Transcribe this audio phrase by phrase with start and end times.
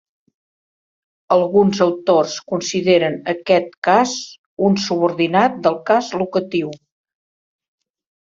[1.35, 4.15] Alguns autors consideren aquest cas
[4.69, 6.73] un subordinat del cas locatiu.